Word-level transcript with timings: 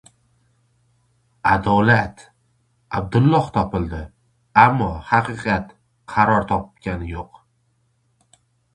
«Adolat»: 1.55 2.23
Abdulloh 3.01 3.47
topildi, 3.59 4.01
ammo 4.65 4.91
haqiqat 5.13 5.65
qaror 6.15 6.43
topgani 6.55 7.15
yo‘q! 7.17 7.43